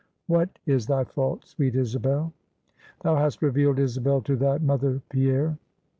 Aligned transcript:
"What 0.25 0.49
is 0.65 0.87
thy 0.87 1.03
fault, 1.03 1.45
sweet 1.45 1.75
Isabel?" 1.75 2.33
"Thou 3.03 3.17
hast 3.17 3.43
revealed 3.43 3.77
Isabel 3.77 4.19
to 4.21 4.35
thy 4.35 4.57
mother, 4.57 4.99
Pierre." 5.09 5.59